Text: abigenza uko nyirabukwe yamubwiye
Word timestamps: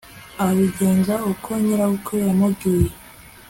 abigenza 0.47 1.15
uko 1.31 1.49
nyirabukwe 1.63 2.15
yamubwiye 2.27 2.91